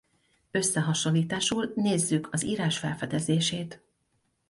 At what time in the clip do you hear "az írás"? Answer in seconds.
2.31-2.77